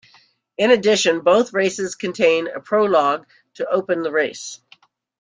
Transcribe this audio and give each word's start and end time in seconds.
In 0.57 0.71
addition, 0.71 1.19
both 1.19 1.53
races 1.53 1.93
contained 1.93 2.47
a 2.47 2.59
prologue 2.59 3.27
to 3.53 3.69
open 3.69 4.01
the 4.01 4.09
race. 4.09 4.59